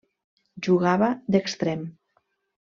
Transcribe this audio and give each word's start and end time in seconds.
Jugava 0.67 1.11
d'extrem. 1.37 1.87